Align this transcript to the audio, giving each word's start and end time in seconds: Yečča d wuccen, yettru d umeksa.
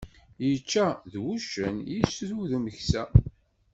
Yečča 0.47 0.87
d 1.11 1.13
wuccen, 1.21 1.75
yettru 1.93 2.39
d 2.49 2.51
umeksa. 2.57 3.03